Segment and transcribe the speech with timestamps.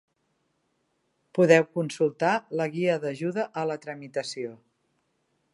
[1.39, 4.59] Podeu consultar la guia d'ajuda a la tramitació.